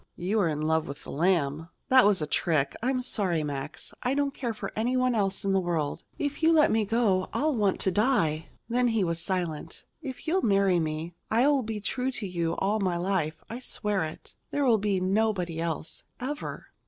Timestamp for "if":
6.17-6.41, 10.01-10.27